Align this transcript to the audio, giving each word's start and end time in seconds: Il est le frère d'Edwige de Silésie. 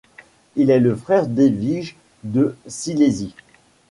Il 0.55 0.71
est 0.71 0.79
le 0.79 0.95
frère 0.95 1.27
d'Edwige 1.27 1.95
de 2.23 2.57
Silésie. 2.65 3.35